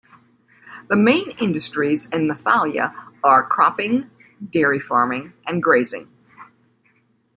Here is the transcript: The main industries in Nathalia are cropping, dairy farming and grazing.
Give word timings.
The 0.89 0.95
main 0.97 1.29
industries 1.39 2.09
in 2.09 2.27
Nathalia 2.27 2.91
are 3.23 3.45
cropping, 3.47 4.09
dairy 4.49 4.79
farming 4.79 5.33
and 5.45 5.61
grazing. 5.61 6.09